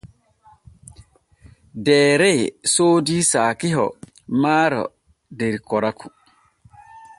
Deere 1.89 2.29
soodi 2.73 3.19
saakiho 3.31 3.85
maaro 4.41 4.83
der 5.43 5.55
Koraku. 5.71 6.07